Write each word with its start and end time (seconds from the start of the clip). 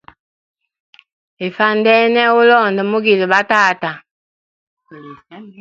Ifwandene 1.45 2.21
ulonda 2.39 2.81
mugile 2.91 3.25
batata. 3.33 3.91